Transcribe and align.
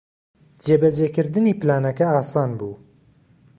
جێبەجێکردنی 0.65 1.57
پلانەکە 1.61 2.07
ئاسان 2.15 2.51
بوو. 2.59 2.75